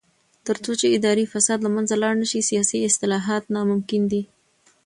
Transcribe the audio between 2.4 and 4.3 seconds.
سیاسي اصلاحات ناممکن دي.